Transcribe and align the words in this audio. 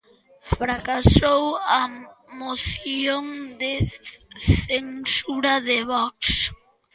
Fracasou 0.59 1.43
a 1.79 1.81
moción 2.41 3.23
de 3.61 3.73
censura 4.69 5.53
de 5.67 5.77
Vox. 5.89 6.17